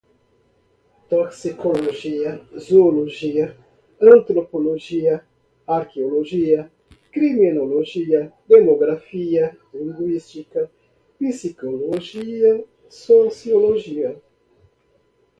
toxicologia, 1.09 2.41
zoologia, 2.57 3.55
antropologia, 4.01 5.23
arqueologia, 5.67 6.71
criminologia, 7.11 8.33
demografia, 8.49 9.55
linguística, 9.71 10.71
psicologia, 11.19 12.65
sociologia 12.89 14.19